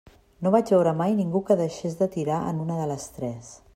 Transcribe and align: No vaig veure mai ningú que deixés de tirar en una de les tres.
No 0.45 0.51
vaig 0.55 0.69
veure 0.75 0.93
mai 1.01 1.13
ningú 1.19 1.41
que 1.49 1.57
deixés 1.59 1.99
de 2.01 2.07
tirar 2.17 2.39
en 2.53 2.65
una 2.65 2.79
de 2.81 2.89
les 2.93 3.07
tres. 3.19 3.55